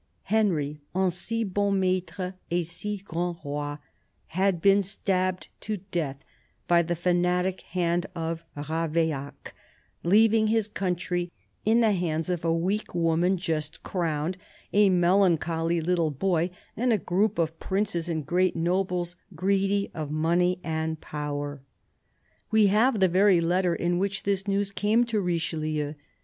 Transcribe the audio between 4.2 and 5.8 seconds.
had been stabbed to